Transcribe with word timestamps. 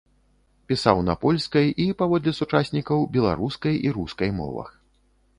Пісаў 0.69 1.01
на 1.09 1.13
польскай 1.25 1.67
і, 1.83 1.85
паводле 1.99 2.33
сучаснікаў, 2.39 3.03
беларускай 3.17 3.77
і 3.89 3.93
рускай 3.99 4.33
мовах. 4.39 4.73